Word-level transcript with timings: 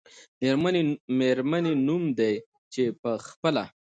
میرمنې 1.19 1.73
نوم 1.87 2.03
دی، 2.17 2.33
چې 2.73 2.83
په 3.01 3.11
خپله 3.27 3.63